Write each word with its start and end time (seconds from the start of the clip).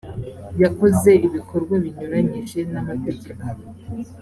yakoze 0.63 1.11
ibikorwa 1.27 1.73
binyuranyije 1.83 2.59
n’amategeko 2.71 3.45